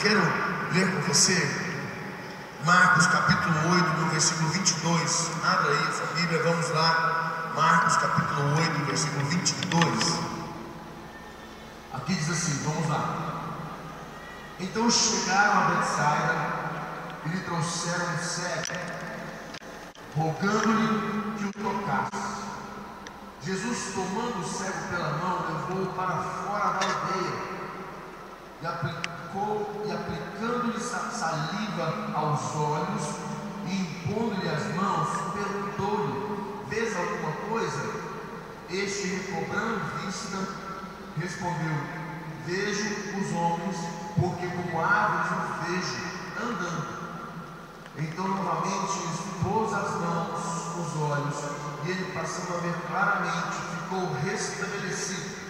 [0.00, 0.20] quero
[0.72, 1.36] ler com você
[2.64, 5.30] Marcos capítulo 8, no versículo 22.
[5.44, 7.52] Abra aí essa Bíblia, vamos lá.
[7.54, 10.18] Marcos capítulo 8, versículo 22.
[11.92, 13.30] Aqui diz assim: vamos lá.
[14.58, 16.34] Então chegaram a Betsaida
[17.26, 18.78] e lhe trouxeram um cego,
[20.16, 22.40] rogando-lhe que o tocasse.
[23.42, 27.60] Jesus, tomando o cego pela mão, levou-o para fora da aldeia
[28.62, 33.14] e aplicou e aplicando-lhe saliva aos olhos
[33.64, 38.10] e impondo-lhe as mãos, perguntou-lhe: Vês alguma coisa?
[38.68, 40.36] Este, recobrando vista,
[41.16, 41.76] respondeu:
[42.44, 42.88] Vejo
[43.20, 43.76] os homens,
[44.18, 45.96] porque como árvores os vejo
[46.42, 47.00] andando.
[47.98, 50.40] Então, novamente, expôs as mãos,
[50.76, 51.36] os olhos,
[51.84, 55.40] e ele, passando a ver claramente, ficou restabelecido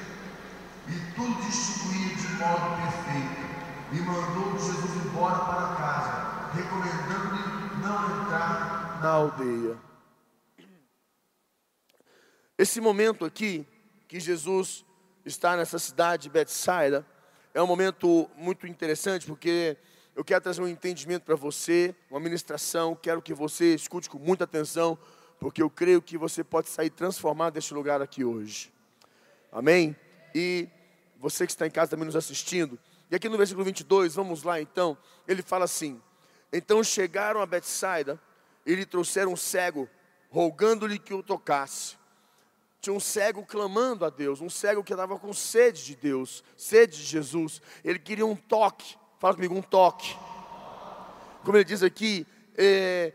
[0.89, 3.50] e tudo distribuía de modo perfeito.
[3.93, 9.77] E mandou Jesus embora para casa, recomendando-lhe não entrar na aldeia.
[12.57, 13.67] Esse momento aqui,
[14.07, 14.85] que Jesus
[15.25, 17.07] está nessa cidade de Betsaida,
[17.53, 19.77] é um momento muito interessante, porque
[20.15, 24.45] eu quero trazer um entendimento para você, uma ministração, quero que você escute com muita
[24.45, 24.99] atenção,
[25.39, 28.73] porque eu creio que você pode sair transformado deste lugar aqui hoje.
[29.51, 29.97] Amém?
[30.35, 30.69] E
[31.19, 32.79] você que está em casa também nos assistindo.
[33.11, 36.01] E aqui no versículo 22, vamos lá então, ele fala assim:
[36.53, 38.21] Então chegaram a Betsaida
[38.65, 39.89] e lhe trouxeram um cego,
[40.31, 41.99] rogando-lhe que o tocasse.
[42.81, 46.97] Tinha um cego clamando a Deus, um cego que estava com sede de Deus, sede
[46.97, 47.61] de Jesus.
[47.85, 48.97] Ele queria um toque.
[49.19, 50.17] Fala comigo, um toque.
[51.45, 53.13] Como ele diz aqui, é,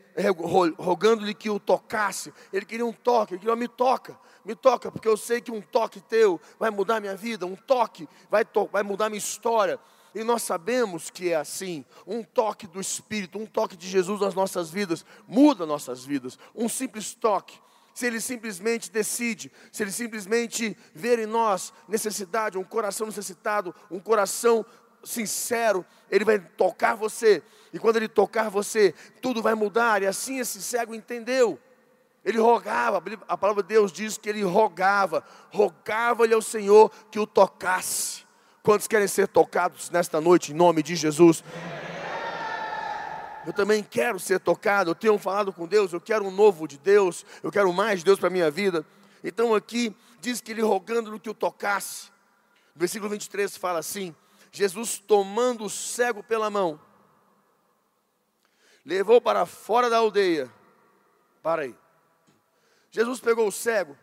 [0.78, 2.33] rogando-lhe que o tocasse.
[2.52, 5.61] Ele queria um toque, ele queria, me toca, me toca, porque eu sei que um
[5.61, 9.80] toque teu vai mudar minha vida, um toque vai, to vai mudar minha história.
[10.13, 11.83] E nós sabemos que é assim.
[12.08, 16.39] Um toque do Espírito, um toque de Jesus nas nossas vidas, muda nossas vidas.
[16.56, 17.59] Um simples toque.
[17.94, 24.00] Se Ele simplesmente decide, se Ele simplesmente ver em nós necessidade, um coração necessitado, um
[24.00, 24.66] coração
[25.05, 27.43] sincero, Ele vai tocar você.
[27.71, 30.01] E quando Ele tocar você, tudo vai mudar.
[30.01, 31.59] E assim esse cego entendeu.
[32.25, 37.27] Ele rogava, a palavra de Deus diz que ele rogava, rogava-lhe ao Senhor que o
[37.27, 38.25] tocasse.
[38.63, 41.43] Quantos querem ser tocados nesta noite, em nome de Jesus?
[43.45, 46.79] Eu também quero ser tocado, eu tenho falado com Deus, eu quero um novo de
[46.79, 48.83] Deus, eu quero mais de Deus para a minha vida.
[49.23, 52.07] Então aqui diz que ele rogando-lhe que o tocasse.
[52.73, 54.16] No versículo 23 fala assim:
[54.55, 56.79] Jesus tomando o cego pela mão,
[58.85, 60.51] levou para fora da aldeia.
[61.43, 61.75] Para aí.
[62.89, 63.97] Jesus pegou o cego.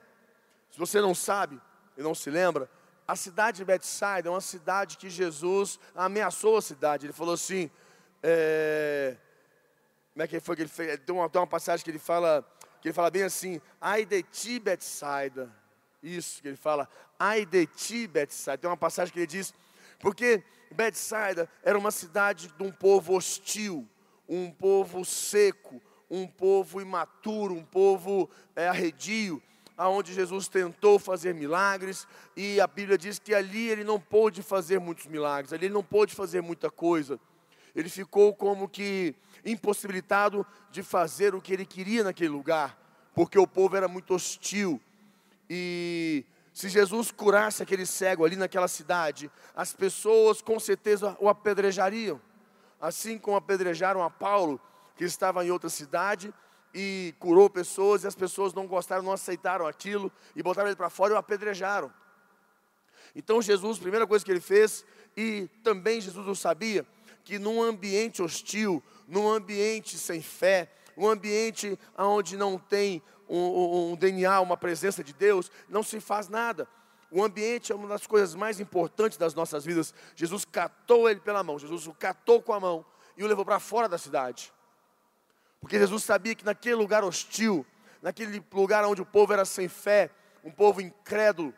[0.71, 1.61] Se você não sabe
[1.97, 2.71] e não se lembra,
[3.09, 7.07] a cidade de Betsaida é uma cidade que Jesus ameaçou a cidade.
[7.07, 7.71] Ele falou assim:
[8.23, 9.17] é,
[10.13, 11.01] como é que foi que ele fez?
[11.01, 12.47] Tem uma, tem uma passagem que ele fala,
[12.81, 15.51] que ele fala bem assim: ai de ti, Betsaida.
[16.03, 16.89] Isso que ele fala,
[17.19, 18.61] ai de ti, Betsaida.
[18.61, 19.55] Tem uma passagem que ele diz
[20.03, 20.43] porque
[20.73, 23.89] Betsaida era uma cidade de um povo hostil,
[24.29, 25.81] um povo seco,
[26.11, 29.41] um povo imaturo, um povo é, arredio,
[29.79, 34.81] aonde Jesus tentou fazer milagres e a Bíblia diz que ali ele não pôde fazer
[34.81, 37.19] muitos milagres, ali ele não pôde fazer muita coisa.
[37.75, 39.15] Ele ficou como que
[39.45, 42.77] impossibilitado de fazer o que ele queria naquele lugar,
[43.15, 44.81] porque o povo era muito hostil.
[45.49, 52.21] E se Jesus curasse aquele cego ali naquela cidade, as pessoas com certeza o apedrejariam.
[52.81, 54.61] Assim como apedrejaram a Paulo,
[54.97, 56.33] que estava em outra cidade
[56.75, 60.91] e curou pessoas, e as pessoas não gostaram, não aceitaram aquilo, e botaram ele para
[60.91, 61.93] fora e o apedrejaram.
[63.15, 64.85] Então Jesus, primeira coisa que ele fez,
[65.17, 66.87] e também Jesus o sabia,
[67.25, 73.97] que num ambiente hostil, num ambiente sem fé, um ambiente onde não tem um, um,
[73.97, 76.69] DNA, uma presença de Deus, não se faz nada.
[77.11, 79.95] O ambiente é uma das coisas mais importantes das nossas vidas.
[80.15, 82.85] Jesus catou ele pela mão, Jesus o catou com a mão
[83.17, 84.53] e o levou para fora da cidade.
[85.61, 87.65] Porque Jesus sabia que naquele lugar hostil,
[88.01, 90.11] naquele lugar onde o povo era sem fé,
[90.43, 91.55] um povo incrédulo,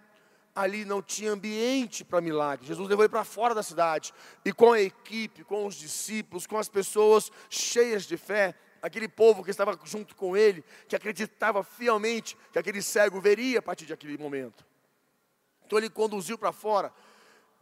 [0.55, 2.67] ali não tinha ambiente para milagre.
[2.67, 4.13] Jesus levou ele para fora da cidade
[4.45, 8.55] e com a equipe, com os discípulos, com as pessoas cheias de fé,
[8.85, 13.63] aquele povo que estava junto com ele, que acreditava fielmente que aquele cego veria a
[13.63, 14.63] partir daquele momento.
[15.65, 16.93] Então ele conduziu para fora.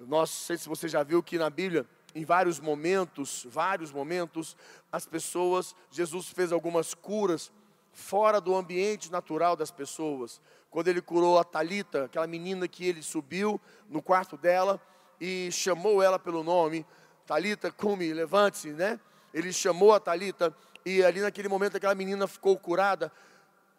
[0.00, 4.56] Não sei se você já viu que na Bíblia, em vários momentos, vários momentos,
[4.90, 7.52] as pessoas, Jesus fez algumas curas
[7.92, 10.40] fora do ambiente natural das pessoas.
[10.72, 14.82] Quando ele curou a Talita, aquela menina que ele subiu no quarto dela
[15.20, 16.84] e chamou ela pelo nome,
[17.24, 18.98] Talita, cume, levante-se, né?
[19.32, 20.52] Ele chamou a Talita
[20.84, 23.12] e ali naquele momento aquela menina ficou curada.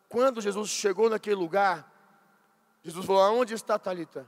[0.07, 1.91] Quando Jesus chegou naquele lugar,
[2.83, 4.27] Jesus falou: Aonde está Talita?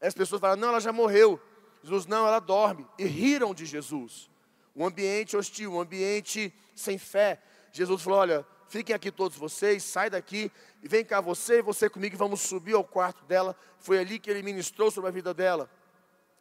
[0.00, 1.40] As pessoas falaram: Não, ela já morreu.
[1.82, 2.86] Jesus, não, ela dorme.
[2.98, 4.30] E riram de Jesus.
[4.74, 7.42] Um ambiente hostil, um ambiente sem fé.
[7.72, 10.50] Jesus falou: Olha, fiquem aqui todos vocês, sai daqui
[10.82, 13.56] e vem cá você e você comigo, vamos subir ao quarto dela.
[13.78, 15.70] Foi ali que ele ministrou sobre a vida dela.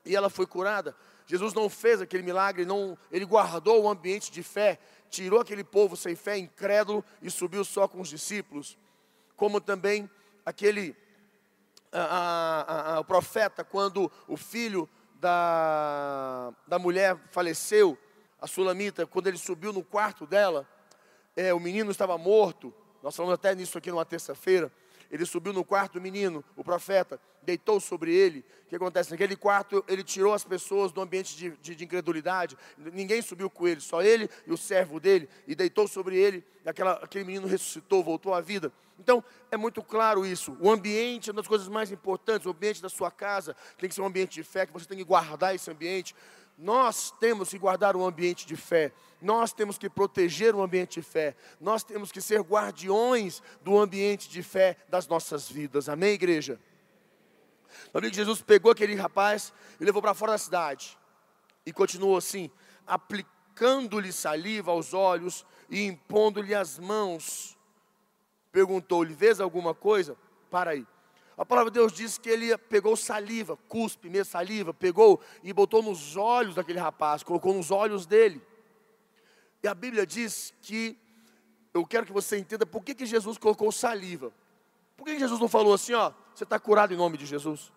[0.05, 0.95] E ela foi curada.
[1.29, 4.79] Jesus não fez aquele milagre, não, ele guardou o ambiente de fé,
[5.11, 8.75] tirou aquele povo sem fé, incrédulo, e subiu só com os discípulos.
[9.35, 10.09] Como também
[10.43, 10.95] aquele
[11.91, 14.89] a, a, a, o profeta, quando o filho
[15.19, 17.95] da, da mulher faleceu,
[18.41, 20.67] a Sulamita, quando ele subiu no quarto dela,
[21.35, 22.73] é, o menino estava morto.
[23.03, 24.71] Nós falamos até nisso aqui numa terça-feira.
[25.11, 28.45] Ele subiu no quarto do menino, o profeta, deitou sobre ele.
[28.65, 29.09] O que acontece?
[29.09, 32.55] Naquele quarto, ele tirou as pessoas do ambiente de, de, de, incredulidade.
[32.77, 35.27] Ninguém subiu com ele, só ele e o servo dele.
[35.47, 36.45] E deitou sobre ele.
[36.63, 38.71] Aquela, aquele menino ressuscitou, voltou à vida.
[38.99, 40.55] Então, é muito claro isso.
[40.59, 42.45] O ambiente é uma das coisas mais importantes.
[42.45, 44.97] O ambiente da sua casa tem que ser um ambiente de fé, que você tem
[44.97, 46.13] que guardar esse ambiente.
[46.55, 48.91] Nós temos que guardar um ambiente de fé,
[49.21, 54.27] nós temos que proteger o ambiente de fé, nós temos que ser guardiões do ambiente
[54.27, 55.87] de fé das nossas vidas.
[55.87, 56.59] Amém, igreja?
[57.93, 60.97] O amigo Jesus pegou aquele rapaz e levou para fora da cidade
[61.65, 62.49] e continuou assim,
[62.85, 67.57] aplicando-lhe saliva aos olhos e impondo-lhe as mãos.
[68.51, 70.17] Perguntou-lhe: Vês alguma coisa?
[70.49, 70.85] Para aí.
[71.37, 75.81] A palavra de Deus diz que ele pegou saliva, cuspe, mesmo saliva, pegou e botou
[75.81, 78.41] nos olhos daquele rapaz, colocou nos olhos dele.
[79.63, 80.97] E a Bíblia diz que,
[81.73, 84.33] eu quero que você entenda por que, que Jesus colocou saliva.
[84.97, 87.69] Por que, que Jesus não falou assim, ó, você está curado em nome de Jesus?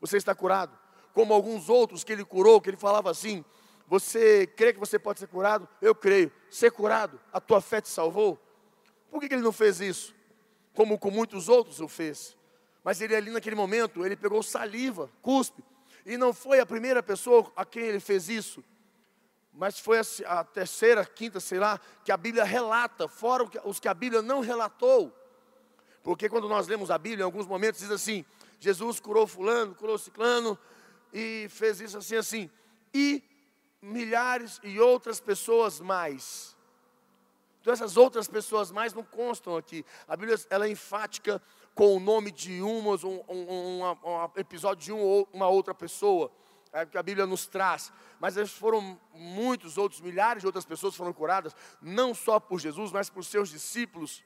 [0.00, 0.74] Você está curado.
[1.12, 3.44] Como alguns outros que ele curou, que ele falava assim,
[3.86, 5.68] você crê que você pode ser curado?
[5.78, 6.32] Eu creio.
[6.48, 8.40] Ser curado, a tua fé te salvou?
[9.10, 10.14] Por que, que ele não fez isso?
[10.74, 12.34] Como com muitos outros o fez.
[12.82, 15.62] Mas ele ali naquele momento, ele pegou saliva, cuspe.
[16.06, 18.64] E não foi a primeira pessoa a quem ele fez isso.
[19.52, 23.92] Mas foi a, terceira, quinta, sei lá, que a Bíblia relata, fora os que a
[23.92, 25.14] Bíblia não relatou.
[26.02, 28.24] Porque quando nós lemos a Bíblia, em alguns momentos diz assim:
[28.58, 30.58] Jesus curou fulano, curou ciclano,
[31.12, 32.50] e fez isso assim, assim.
[32.92, 33.22] E
[33.80, 36.56] milhares e outras pessoas mais.
[37.60, 39.84] Então essas outras pessoas mais não constam aqui.
[40.08, 41.40] A Bíblia ela é enfática
[41.74, 46.30] com o nome de umas, um, um, um, um episódio de um, uma outra pessoa,
[46.72, 47.92] é, que a Bíblia nos traz.
[48.18, 53.08] Mas foram muitos outros, milhares de outras pessoas foram curadas, não só por Jesus, mas
[53.08, 54.22] por seus discípulos.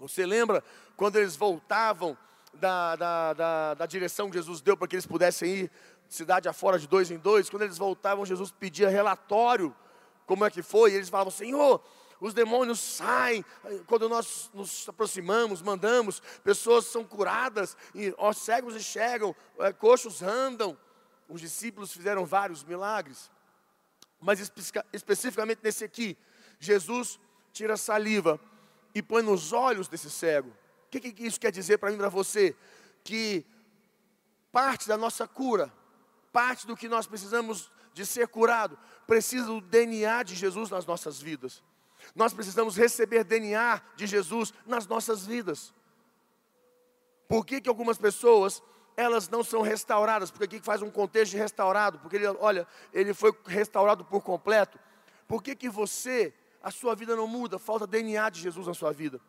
[0.00, 0.64] Você lembra
[0.96, 2.16] quando eles voltavam
[2.54, 5.70] da, da, da, da direção que Jesus deu para que eles pudessem ir
[6.08, 7.50] cidade afora de dois em dois?
[7.50, 9.76] Quando eles voltavam, Jesus pedia relatório,
[10.24, 11.84] como é que foi, e eles falavam, Senhor,
[12.18, 13.44] os demônios saem,
[13.86, 20.76] quando nós nos aproximamos, mandamos, pessoas são curadas, e os cegos enxergam, é, coxos andam.
[21.28, 23.30] Os discípulos fizeram vários milagres,
[24.18, 24.62] mas espe
[24.94, 26.16] especificamente nesse aqui,
[26.58, 27.20] Jesus
[27.52, 28.40] tira saliva
[28.94, 30.50] e põe nos olhos desse cego.
[30.86, 32.56] O que, que isso quer dizer para mim e para você?
[33.04, 33.46] Que
[34.50, 35.72] parte da nossa cura,
[36.32, 41.20] parte do que nós precisamos de ser curado, precisa do DNA de Jesus nas nossas
[41.20, 41.62] vidas.
[42.14, 45.72] Nós precisamos receber DNA de Jesus nas nossas vidas.
[47.28, 48.62] Por que, que algumas pessoas
[48.96, 50.30] elas não são restauradas?
[50.30, 54.78] Porque aqui faz um contexto de restaurado, porque ele, olha, ele foi restaurado por completo.
[55.28, 57.58] Por que, que você, a sua vida não muda?
[57.58, 59.20] Falta DNA de Jesus na sua vida.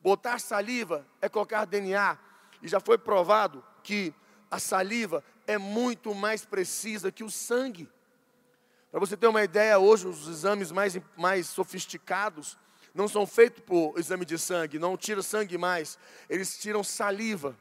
[0.00, 2.18] Botar saliva é colocar DNA.
[2.62, 4.14] E já foi provado que
[4.50, 7.88] a saliva é muito mais precisa que o sangue.
[8.90, 12.56] Para você ter uma ideia, hoje os exames mais, mais sofisticados
[12.94, 17.56] não são feitos por exame de sangue, não tira sangue mais, eles tiram saliva.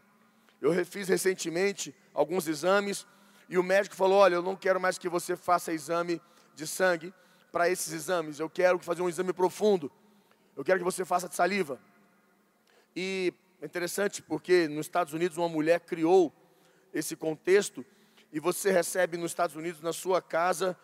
[0.62, 3.06] Eu fiz recentemente alguns exames
[3.50, 6.22] e o médico falou: Olha, eu não quero mais que você faça exame
[6.56, 7.14] de sangue
[7.52, 9.92] para esses exames, eu quero fazer um exame profundo,
[10.56, 11.80] eu quero que você faça de saliva.
[12.96, 16.34] E é interessante porque nos Estados Unidos uma mulher criou
[16.94, 17.86] esse contexto
[18.32, 20.78] e você recebe nos Estados Unidos, na sua casa,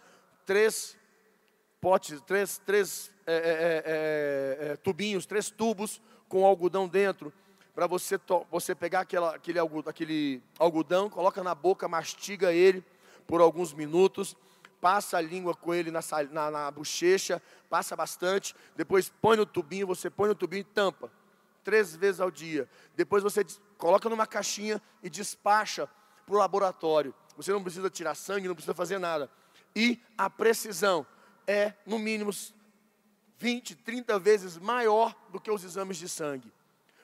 [0.46, 0.98] três
[1.82, 7.32] potes, três, três é é, é, é, é, tubinhos, três tubos com algodão dentro,
[7.74, 8.20] para você,
[8.51, 12.84] você pegar aquela, aquele, aquele algodão, coloca na boca, mastiga ele
[13.25, 14.36] por alguns minutos,
[14.83, 19.87] passa a língua com ele na, na, na bochecha, passa bastante, depois põe no tubinho,
[19.87, 21.09] você põe no tubinho e tampa,
[21.63, 22.67] três vezes ao dia.
[22.93, 23.45] Depois você
[23.77, 25.87] coloca numa caixinha e despacha
[26.25, 27.15] para o laboratório.
[27.37, 29.29] Você não precisa tirar sangue, não precisa fazer nada
[29.73, 31.07] E a precisão
[31.47, 32.31] é, no mínimo,
[33.39, 36.51] 20, 30 vezes maior do que os exames de sangue.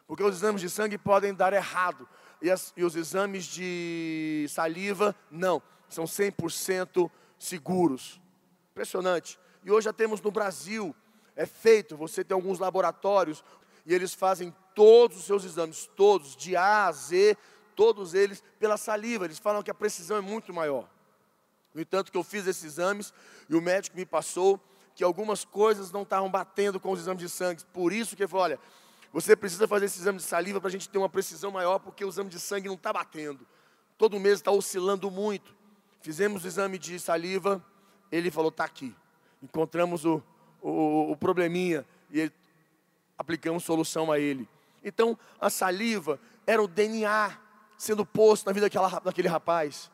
[0.06, 2.06] Porque os exames de sangue podem dar errado.
[2.42, 5.62] E, as, e os exames de saliva, não.
[5.88, 7.10] São 100%
[7.40, 8.22] seguros.
[8.72, 9.40] Impressionante.
[9.64, 10.96] E hoje já temos no Brasil,
[11.36, 13.44] é feito, você tem alguns laboratórios,
[13.86, 17.36] e eles fazem todos os seus exames, todos, de A a Z,
[17.76, 19.26] todos eles pela saliva.
[19.26, 20.88] Eles falam que a precisão é muito maior.
[21.74, 23.14] No entanto, que eu fiz esses exames
[23.48, 24.60] e o médico me passou
[24.96, 27.64] que algumas coisas não estavam batendo com os exames de sangue.
[27.72, 28.60] Por isso que ele falou, olha,
[29.14, 32.04] você precisa fazer esse exame de saliva para a gente ter uma precisão maior, porque
[32.04, 33.48] o exame de sangue não está batendo.
[33.98, 35.56] Todo mês está oscilando muito.
[36.02, 37.64] Fizemos o exame de saliva,
[38.12, 38.96] ele falou, está aqui.
[39.42, 40.22] Encontramos o,
[40.62, 42.34] o, o probleminha e ele,
[43.18, 44.48] aplicamos solução a ele.
[44.84, 47.38] Então, a saliva era o DNA
[47.78, 49.92] sendo posto na vida daquela, daquele rapaz.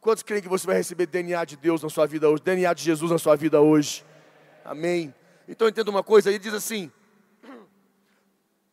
[0.00, 2.42] Quantos creem que você vai receber DNA de Deus na sua vida hoje?
[2.42, 4.04] DNA de Jesus na sua vida hoje?
[4.64, 5.14] Amém.
[5.48, 6.90] Então entenda uma coisa, ele diz assim: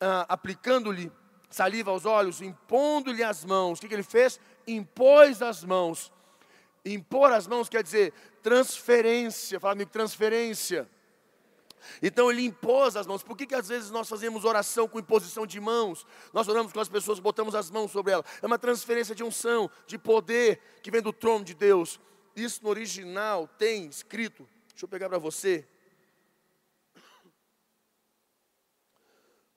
[0.00, 1.10] ah, aplicando-lhe
[1.48, 3.78] saliva aos olhos, impondo-lhe as mãos.
[3.78, 4.40] O que, que ele fez?
[4.66, 6.12] Impôs as mãos.
[6.84, 8.12] Impor as mãos quer dizer
[8.42, 9.60] transferência.
[9.60, 10.88] Fala comigo, transferência.
[12.00, 13.22] Então ele impôs as mãos.
[13.22, 16.06] Por que, que às vezes nós fazemos oração com imposição de mãos?
[16.32, 18.26] Nós oramos com as pessoas, botamos as mãos sobre elas.
[18.40, 22.00] É uma transferência de unção, de poder que vem do trono de Deus.
[22.34, 24.48] Isso no original tem escrito.
[24.68, 25.66] Deixa eu pegar para você.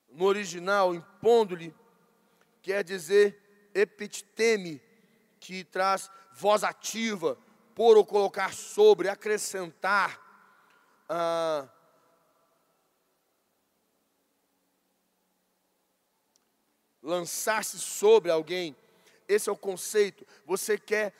[0.10, 1.76] No original, impondo-lhe,
[2.62, 4.82] quer dizer epiteme,
[5.46, 7.38] que traz voz ativa,
[7.76, 10.20] por ou colocar sobre, acrescentar.
[11.08, 11.68] Ah,
[17.02, 18.76] lançar-se sobre alguém.
[19.28, 20.26] Esse é o conceito.
[20.48, 21.14] Você quer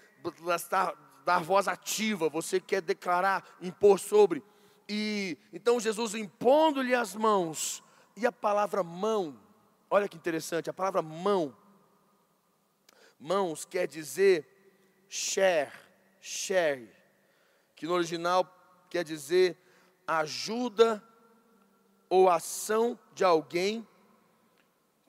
[0.72, 4.44] dar, dar voz ativa, você quer declarar, impor sobre.
[4.90, 7.84] E então Jesus impondo-lhe as mãos.
[8.18, 9.40] E a palavra mão,
[9.88, 11.56] olha que interessante, a palavra mão.
[13.26, 14.46] Mãos quer dizer
[15.10, 15.72] share,
[16.22, 16.88] share,
[17.76, 18.46] que no original
[18.88, 19.58] quer dizer
[20.06, 21.04] ajuda
[22.08, 23.88] ou ação de alguém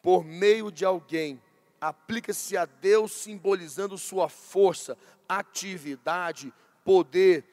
[0.01, 1.43] por meio de alguém.
[1.79, 4.97] Aplica-se a Deus simbolizando sua força,
[5.29, 6.51] atividade,
[6.83, 7.45] poder.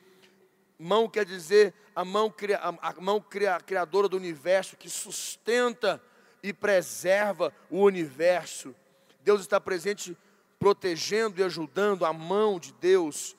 [0.80, 2.34] Mão quer dizer a mão,
[2.82, 3.22] a mão
[3.66, 6.02] criadora do universo que sustenta
[6.42, 8.74] e preserva o universo.
[9.26, 10.18] Deus está presente
[10.64, 13.36] protegendo e ajudando a mão de Deus.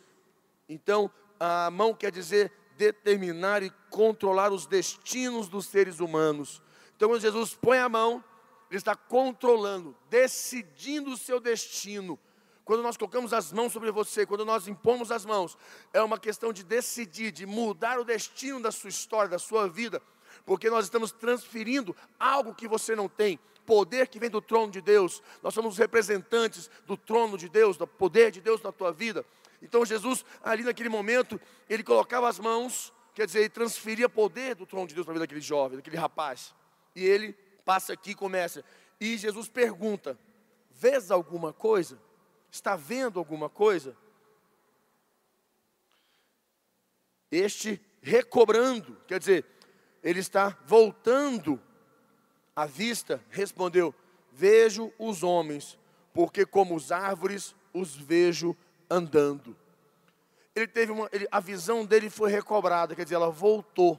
[0.68, 6.60] Então, a mão quer dizer determinar e controlar os destinos dos seres humanos.
[6.94, 8.22] Então, quando Jesus põe a mão,
[8.70, 12.18] ele está controlando, decidindo o seu destino.
[12.62, 15.56] Quando nós colocamos as mãos sobre você, quando nós impomos as mãos,
[15.94, 20.02] é uma questão de decidir, de mudar o destino da sua história, da sua vida,
[20.44, 24.80] porque nós estamos transferindo algo que você não tem, poder que vem do trono de
[24.80, 25.22] Deus.
[25.42, 29.24] Nós somos representantes do trono de Deus, do poder de Deus na tua vida.
[29.60, 34.66] Então Jesus, ali naquele momento, ele colocava as mãos, quer dizer, ele transferia poder do
[34.66, 36.54] trono de Deus para a vida daquele jovem, daquele rapaz.
[36.94, 37.32] E ele
[37.64, 38.64] passa aqui e começa.
[39.00, 40.18] E Jesus pergunta:
[40.70, 41.98] Vês alguma coisa?
[42.50, 43.96] Está vendo alguma coisa?
[47.30, 49.44] Este recobrando, quer dizer,
[50.02, 51.60] ele está voltando
[52.54, 53.94] a vista, respondeu:
[54.32, 55.78] Vejo os homens,
[56.12, 58.56] porque como os árvores os vejo
[58.88, 59.56] andando.
[60.54, 63.98] Ele teve uma, ele, a visão dele foi recobrada, quer dizer, ela voltou.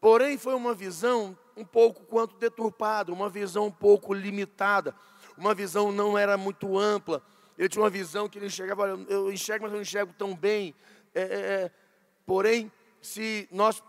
[0.00, 4.94] Porém, foi uma visão um pouco quanto deturpada, uma visão um pouco limitada,
[5.36, 7.22] uma visão não era muito ampla.
[7.58, 10.74] Ele tinha uma visão que ele enxergava, eu enxergo, mas eu não enxergo tão bem.
[11.14, 11.70] É, é, é.
[12.24, 12.70] porém,
[13.00, 13.82] se nós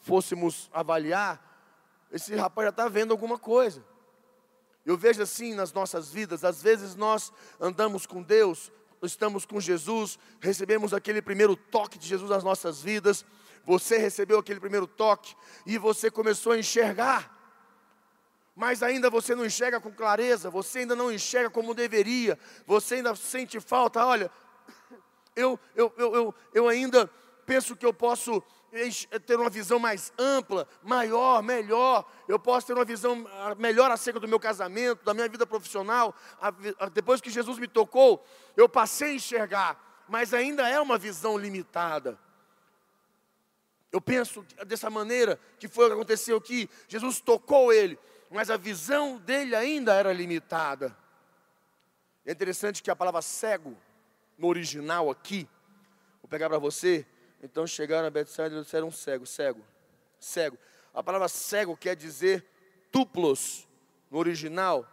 [0.00, 1.55] fôssemos avaliar,
[2.10, 3.84] esse rapaz já está vendo alguma coisa.
[4.84, 8.70] Eu vejo assim nas nossas vidas, às vezes nós andamos com Deus,
[9.02, 13.24] estamos com Jesus, recebemos aquele primeiro toque de Jesus nas nossas vidas,
[13.64, 15.34] você recebeu aquele primeiro toque
[15.66, 17.34] e você começou a enxergar,
[18.54, 23.14] mas ainda você não enxerga com clareza, você ainda não enxerga como deveria, você ainda
[23.16, 24.06] sente falta.
[24.06, 24.30] Olha,
[25.34, 27.10] eu, eu, eu, eu, eu ainda
[27.44, 28.42] penso que eu posso
[29.26, 32.10] ter uma visão mais ampla, maior, melhor.
[32.28, 36.14] Eu posso ter uma visão ah, melhor acerca do meu casamento, da minha vida profissional.
[36.92, 38.24] Depois que Jesus me tocou,
[38.56, 42.18] eu passei a enxergar, mas ainda é uma visão limitada.
[43.92, 46.68] Eu penso dessa maneira que foi o que aconteceu aqui.
[46.88, 47.98] Jesus tocou ele,
[48.30, 50.96] mas a visão dele ainda era limitada.
[52.24, 53.76] É interessante que a palavra cego,
[54.36, 55.48] no original aqui,
[56.26, 57.06] Vou pegar para você.
[57.46, 59.64] Então chegaram a Betsaida e disseram cego, cego,
[60.18, 60.58] cego.
[60.92, 62.44] A palavra cego quer dizer
[62.90, 63.68] tuplos,
[64.10, 64.84] no original,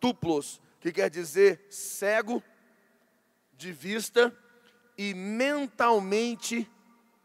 [0.00, 2.42] tuplos, que quer dizer cego
[3.52, 4.36] de vista
[4.96, 6.68] e mentalmente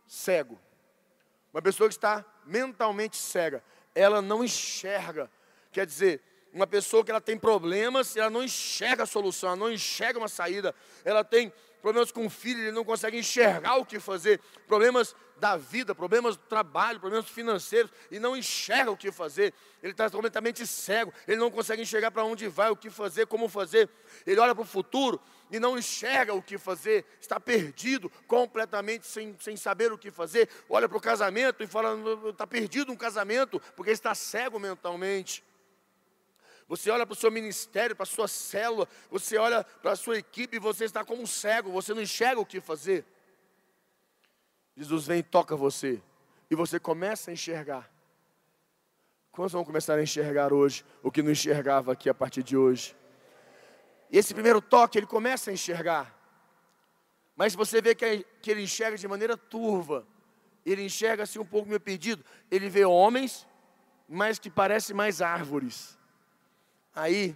[0.05, 0.62] cego.
[1.51, 3.63] Uma pessoa que está mentalmente cega,
[3.95, 5.31] ela não enxerga.
[5.72, 6.22] Quer dizer,
[6.53, 10.27] uma pessoa que ela tem problemas, ela não enxerga a solução, ela não enxerga uma
[10.27, 11.51] saída, ela tem
[11.83, 16.37] problemas com o filho, ele não consegue enxergar o que fazer, problemas da vida, problemas
[16.37, 21.35] do trabalho, problemas financeiros, e não enxerga o que fazer, ele está completamente cego, ele
[21.35, 23.89] não consegue enxergar para onde vai, o que fazer, como fazer,
[24.25, 25.19] ele olha para o futuro
[25.51, 30.47] e não enxerga o que fazer, está perdido, completamente sem, sem saber o que fazer,
[30.69, 31.97] olha para o casamento e fala,
[32.29, 35.43] está perdido um casamento, porque está cego mentalmente.
[36.75, 40.18] Você olha para o seu ministério, para a sua célula, você olha para a sua
[40.18, 43.06] equipe e você está como um cego, você não enxerga o que fazer.
[44.75, 46.01] Jesus vem e toca você,
[46.50, 47.88] e você começa a enxergar.
[49.32, 52.96] Quantos vão começar a enxergar hoje o que não enxergava aqui a partir de hoje?
[54.12, 56.12] Esse primeiro toque, ele começa a enxergar.
[57.36, 60.08] Mas você vê que, que ele enxerga de maneira turva.
[60.65, 62.25] Ele enxerga assim um pouco meio perdido.
[62.50, 63.46] Ele vê homens,
[64.10, 66.01] mas que parecem mais árvores.
[66.95, 67.35] Aí,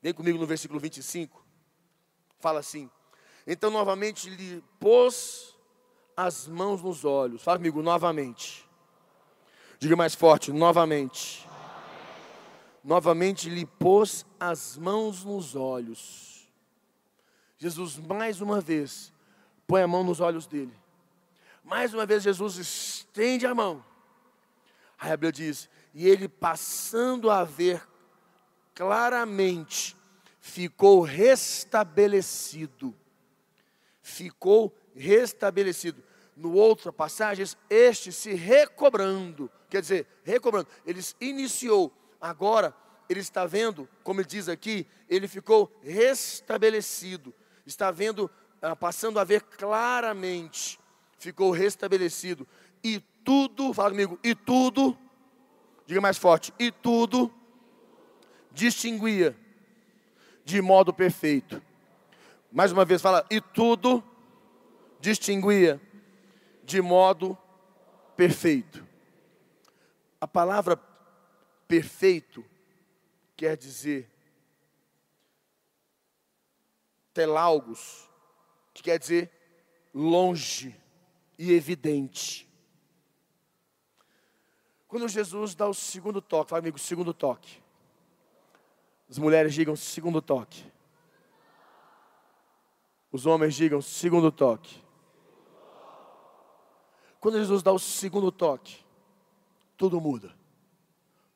[0.00, 1.44] vem comigo no versículo 25,
[2.40, 2.90] fala assim:
[3.46, 5.56] Então novamente lhe pôs
[6.16, 7.42] as mãos nos olhos.
[7.42, 8.68] Fala comigo novamente.
[9.78, 11.48] Diga mais forte, novamente.
[12.84, 16.48] Novamente lhe pôs as mãos nos olhos.
[17.56, 19.12] Jesus, mais uma vez,
[19.68, 20.74] põe a mão nos olhos dele.
[21.62, 23.84] Mais uma vez, Jesus estende a mão.
[24.98, 27.80] Aí a Bíblia diz: E ele passando a ver
[28.74, 29.96] claramente
[30.40, 32.94] ficou restabelecido.
[34.00, 36.02] Ficou restabelecido.
[36.36, 42.74] No outra passagens, este se recobrando, quer dizer, recobrando, ele iniciou, agora
[43.08, 47.34] ele está vendo, como ele diz aqui, ele ficou restabelecido,
[47.66, 48.30] está vendo,
[48.62, 50.80] ah, passando a ver claramente,
[51.18, 52.48] ficou restabelecido,
[52.82, 54.96] e tudo, fala comigo, e tudo,
[55.86, 57.32] diga mais forte, e tudo
[58.54, 59.36] distinguia
[60.44, 61.62] de modo perfeito.
[62.50, 64.02] Mais uma vez fala, e tudo
[65.00, 65.80] distinguia
[66.64, 67.36] de modo
[68.16, 68.86] perfeito.
[70.20, 70.76] A palavra
[71.66, 72.44] perfeito
[73.36, 74.08] quer dizer
[77.12, 78.08] telaugos,
[78.72, 79.30] que quer dizer
[79.92, 80.74] longe
[81.38, 82.48] e evidente.
[84.86, 87.61] Quando Jesus dá o segundo toque, fala amigo, segundo toque.
[89.12, 90.64] As mulheres digam segundo toque.
[93.12, 94.82] Os homens digam segundo toque.
[97.20, 98.82] Quando Jesus dá o segundo toque,
[99.76, 100.34] tudo muda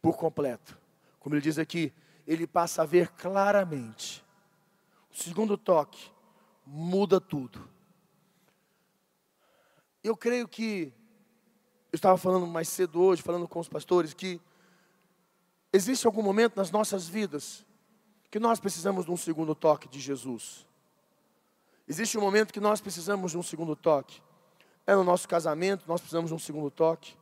[0.00, 0.78] por completo.
[1.20, 1.92] Como ele diz aqui,
[2.26, 4.24] ele passa a ver claramente.
[5.12, 6.10] O segundo toque
[6.64, 7.68] muda tudo.
[10.02, 10.94] Eu creio que
[11.92, 14.40] eu estava falando mais cedo hoje, falando com os pastores, que
[15.70, 17.65] existe algum momento nas nossas vidas
[18.36, 20.66] que nós precisamos de um segundo toque de Jesus.
[21.88, 24.20] Existe um momento que nós precisamos de um segundo toque.
[24.86, 27.16] É no nosso casamento, nós precisamos de um segundo toque.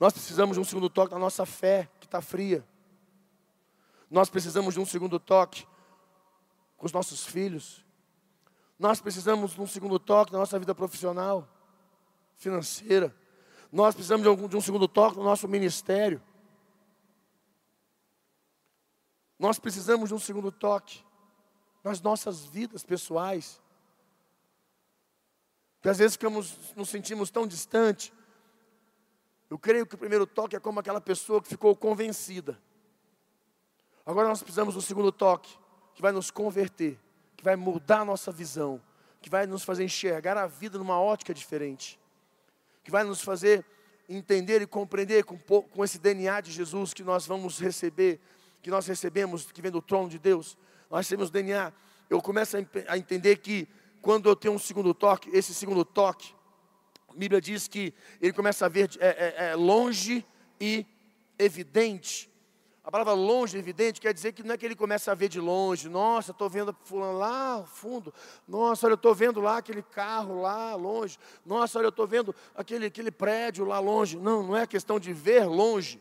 [0.00, 2.64] Nós precisamos de um segundo toque na nossa fé, que está fria.
[4.10, 5.66] Nós precisamos de um segundo toque
[6.78, 7.84] com os nossos filhos.
[8.78, 11.46] Nós precisamos de um segundo toque na nossa vida profissional,
[12.36, 13.14] financeira.
[13.70, 16.22] Nós precisamos de um, segundo toque no nosso ministério.
[19.40, 21.02] Nós precisamos de um segundo toque
[21.82, 23.58] nas nossas vidas pessoais.
[25.76, 28.12] Porque às vezes ficamos, nos sentimos tão distante.
[29.48, 32.60] Eu creio que o primeiro toque é como aquela pessoa que ficou convencida.
[34.04, 35.58] Agora nós precisamos do segundo toque,
[35.94, 37.00] que vai nos converter,
[37.34, 38.78] que vai mudar a nossa visão,
[39.22, 41.98] que vai nos fazer enxergar a vida numa ótica diferente,
[42.84, 43.64] que vai nos fazer
[44.06, 48.20] entender e compreender com, com esse DNA de Jesus que nós vamos receber
[48.62, 50.56] que nós recebemos, que vem do trono de Deus,
[50.90, 51.72] nós temos DNA.
[52.08, 52.56] Eu começo
[52.88, 53.68] a entender que
[54.02, 56.34] quando eu tenho um segundo toque, esse segundo toque,
[57.08, 60.24] a Bíblia diz que ele começa a ver é, é, é longe
[60.60, 60.86] e
[61.38, 62.30] evidente.
[62.82, 65.38] A palavra longe evidente quer dizer que não é que ele começa a ver de
[65.38, 68.12] longe, nossa, estou vendo fulano lá ao fundo,
[68.48, 72.34] nossa, olha, eu estou vendo lá aquele carro lá longe, nossa, olha, eu estou vendo
[72.54, 74.16] aquele, aquele prédio lá longe.
[74.16, 76.00] Não, não é questão de ver longe.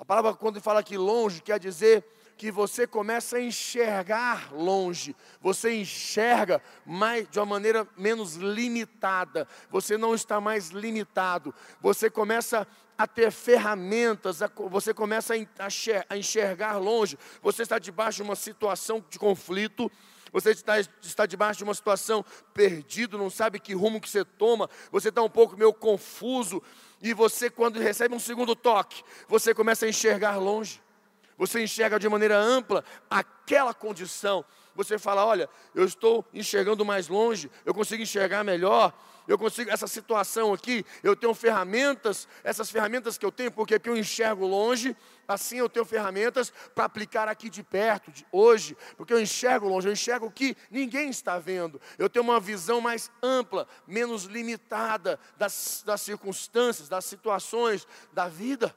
[0.00, 2.02] A palavra, quando fala aqui longe, quer dizer
[2.38, 9.98] que você começa a enxergar longe, você enxerga mais, de uma maneira menos limitada, você
[9.98, 14.38] não está mais limitado, você começa a ter ferramentas,
[14.70, 15.34] você começa
[16.08, 19.92] a enxergar longe, você está debaixo de uma situação de conflito,
[20.32, 24.70] você está, está debaixo de uma situação perdido, não sabe que rumo que você toma,
[24.90, 26.62] você está um pouco meio confuso,
[27.00, 30.82] e você, quando recebe um segundo toque, você começa a enxergar longe,
[31.36, 34.44] você enxerga de maneira ampla aquela condição.
[34.74, 38.92] Você fala: Olha, eu estou enxergando mais longe, eu consigo enxergar melhor,
[39.30, 43.96] eu consigo, essa situação aqui, eu tenho ferramentas, essas ferramentas que eu tenho, porque eu
[43.96, 44.96] enxergo longe,
[45.28, 49.88] assim eu tenho ferramentas para aplicar aqui de perto, de hoje, porque eu enxergo longe,
[49.88, 55.18] eu enxergo o que ninguém está vendo, eu tenho uma visão mais ampla, menos limitada
[55.36, 58.74] das, das circunstâncias, das situações da vida.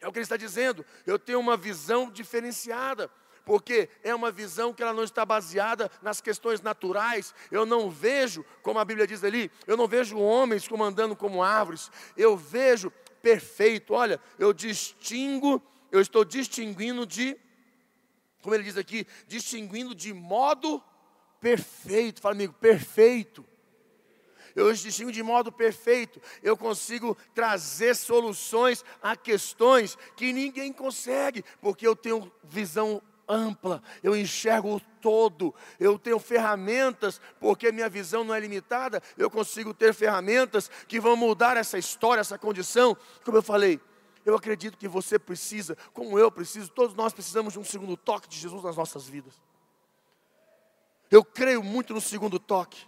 [0.00, 3.10] É o que ele está dizendo, eu tenho uma visão diferenciada
[3.48, 7.34] porque é uma visão que ela não está baseada nas questões naturais.
[7.50, 11.42] Eu não vejo, como a Bíblia diz ali, eu não vejo homens como andando como
[11.42, 11.90] árvores.
[12.14, 13.94] Eu vejo perfeito.
[13.94, 17.38] Olha, eu distingo, eu estou distinguindo de,
[18.42, 20.84] como ele diz aqui, distinguindo de modo
[21.40, 22.20] perfeito.
[22.20, 23.42] Fala amigo, perfeito
[24.54, 31.86] eu distingo de modo perfeito, eu consigo trazer soluções a questões que ninguém consegue, porque
[31.86, 38.34] eu tenho visão ampla, eu enxergo o todo, eu tenho ferramentas, porque minha visão não
[38.34, 42.96] é limitada, eu consigo ter ferramentas que vão mudar essa história, essa condição.
[43.24, 43.80] Como eu falei,
[44.24, 48.28] eu acredito que você precisa, como eu preciso, todos nós precisamos de um segundo toque
[48.28, 49.34] de Jesus nas nossas vidas.
[51.10, 52.86] Eu creio muito no segundo toque.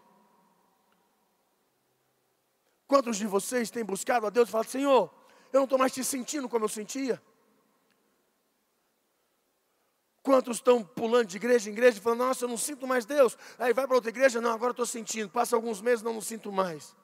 [2.86, 5.14] Quantos de vocês têm buscado a Deus e falado, Senhor,
[5.52, 7.22] eu não estou mais te sentindo como eu sentia?
[10.22, 13.36] Quantos estão pulando de igreja em igreja e falando, nossa, eu não sinto mais Deus.
[13.58, 15.30] Aí vai para outra igreja, não, agora estou sentindo.
[15.30, 16.94] Passa alguns meses, não, não sinto mais.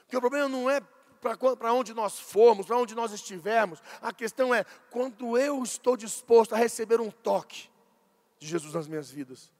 [0.00, 0.80] Porque o problema não é
[1.58, 3.82] para onde nós formos, para onde nós estivermos.
[4.02, 7.70] A questão é quando eu estou disposto a receber um toque
[8.38, 9.50] de Jesus nas minhas vidas.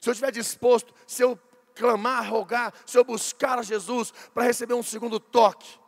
[0.00, 1.36] Se eu estiver disposto, se eu
[1.74, 5.78] clamar, rogar, se eu buscar a Jesus para receber um segundo toque,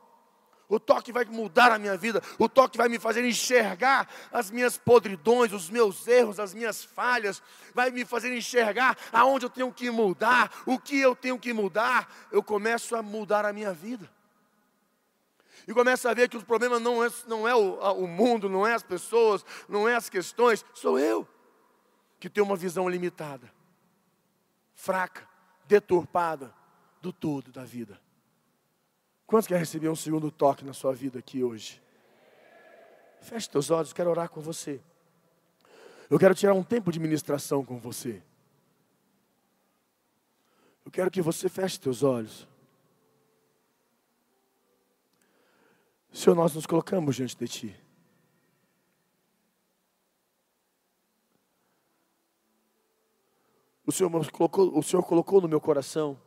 [0.71, 4.79] o toque vai mudar a minha vida, o toque vai me fazer enxergar as minhas
[4.79, 7.43] podridões, os meus erros, as minhas falhas,
[7.75, 12.09] vai me fazer enxergar aonde eu tenho que mudar, o que eu tenho que mudar.
[12.31, 14.09] Eu começo a mudar a minha vida.
[15.67, 18.65] E começo a ver que o problema não é, não é o, o mundo, não
[18.65, 21.27] é as pessoas, não é as questões, sou eu
[22.21, 23.51] que tenho uma visão limitada,
[24.75, 25.27] fraca,
[25.67, 26.55] deturpada
[27.01, 28.01] do todo da vida.
[29.31, 31.81] Quantos querem receber um segundo toque na sua vida aqui hoje?
[33.21, 34.81] Feche teus olhos, quero orar com você.
[36.11, 38.25] Eu quero tirar um tempo de ministração com você.
[40.85, 42.49] Eu quero que você feche teus olhos.
[46.13, 47.77] Senhor, nós nos colocamos diante de Ti.
[53.87, 56.19] O Senhor, colocou, o Senhor colocou no meu coração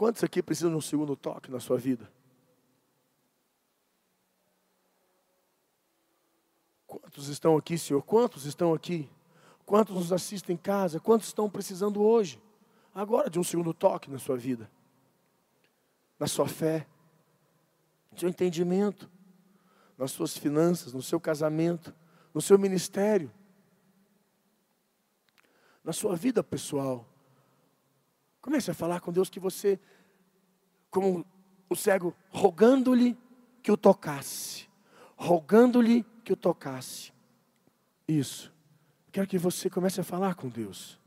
[0.00, 2.10] Quantos aqui precisam de um segundo toque na sua vida?
[6.86, 8.00] Quantos estão aqui, Senhor?
[8.00, 9.10] Quantos estão aqui?
[9.66, 10.98] Quantos nos assistem em casa?
[10.98, 12.40] Quantos estão precisando hoje,
[12.94, 14.70] agora, de um segundo toque na sua vida?
[16.18, 16.86] Na sua fé,
[18.10, 19.06] no seu entendimento,
[19.98, 21.94] nas suas finanças, no seu casamento,
[22.32, 23.30] no seu ministério,
[25.84, 27.09] na sua vida pessoal.
[28.40, 29.78] Comece a falar com Deus que você,
[30.90, 31.26] como
[31.68, 33.16] o cego, rogando-lhe
[33.62, 34.68] que o tocasse.
[35.16, 37.12] Rogando-lhe que o tocasse.
[38.08, 38.52] Isso.
[39.12, 40.98] Quero que você comece a falar com Deus.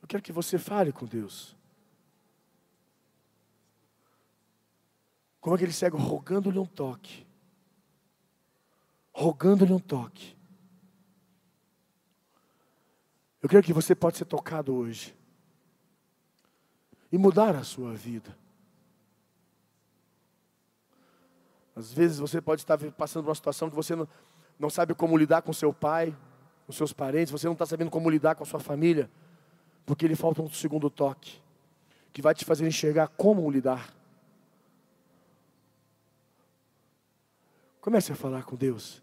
[0.00, 1.56] Eu quero que você fale com Deus.
[5.40, 7.26] Como aquele cego rogando-lhe um toque.
[9.12, 10.36] Rogando-lhe um toque.
[13.44, 15.14] Eu creio que você pode ser tocado hoje
[17.12, 18.34] e mudar a sua vida.
[21.76, 24.08] Às vezes você pode estar passando por uma situação que você não,
[24.58, 26.16] não sabe como lidar com seu pai,
[26.64, 29.10] com seus parentes, você não está sabendo como lidar com a sua família,
[29.84, 31.38] porque lhe falta um segundo toque,
[32.14, 33.94] que vai te fazer enxergar como lidar.
[37.78, 39.02] Comece a falar com Deus.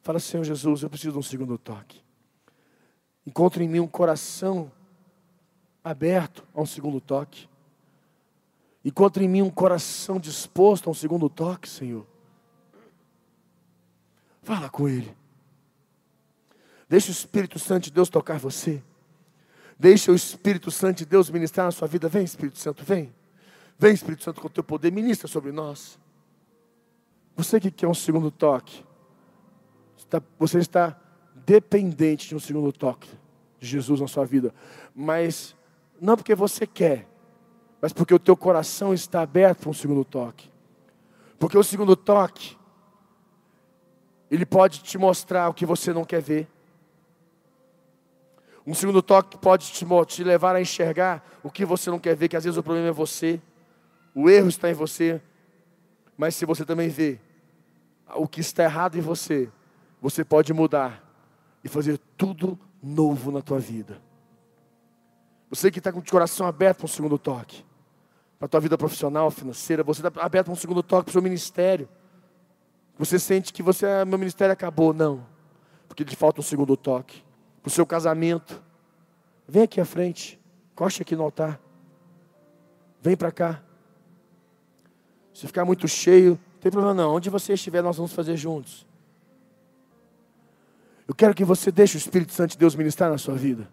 [0.00, 2.03] Fala, Senhor Jesus, eu preciso de um segundo toque.
[3.26, 4.70] Encontro em mim um coração
[5.82, 7.48] aberto a um segundo toque.
[8.84, 12.06] Encontro em mim um coração disposto a um segundo toque, Senhor.
[14.42, 15.16] Fala com Ele.
[16.88, 18.82] Deixa o Espírito Santo de Deus tocar você.
[19.78, 22.08] Deixa o Espírito Santo de Deus ministrar na sua vida.
[22.08, 23.12] Vem, Espírito Santo, vem.
[23.78, 25.98] Vem, Espírito Santo, com o teu poder, ministra sobre nós.
[27.36, 28.84] Você que quer um segundo toque,
[30.38, 30.96] você está
[31.46, 33.08] dependente de um segundo toque
[33.58, 34.54] de Jesus na sua vida.
[34.94, 35.54] Mas
[36.00, 37.06] não porque você quer,
[37.80, 40.50] mas porque o teu coração está aberto para um segundo toque.
[41.38, 42.56] Porque o segundo toque,
[44.30, 46.48] ele pode te mostrar o que você não quer ver.
[48.66, 52.28] Um segundo toque pode te, te levar a enxergar o que você não quer ver,
[52.28, 53.40] que às vezes o problema é você,
[54.14, 55.20] o erro está em você,
[56.16, 57.20] mas se você também vê
[58.14, 59.50] o que está errado em você,
[60.00, 61.03] você pode mudar
[61.64, 63.98] e fazer tudo novo na tua vida.
[65.48, 67.64] Você que está com o coração aberto para um segundo toque,
[68.38, 71.12] para a tua vida profissional, financeira, você está aberto para um segundo toque para o
[71.12, 71.88] seu ministério.
[72.98, 75.26] Você sente que você, ah, meu ministério acabou, não,
[75.88, 77.24] porque te falta um segundo toque.
[77.62, 78.62] Para o seu casamento,
[79.48, 80.38] vem aqui à frente,
[80.74, 81.58] coste aqui no altar,
[83.00, 83.62] vem para cá.
[85.32, 88.86] Se ficar muito cheio, não tem problema não, onde você estiver, nós vamos fazer juntos.
[91.06, 93.68] Eu quero que você deixe o Espírito Santo de Deus ministrar na sua vida.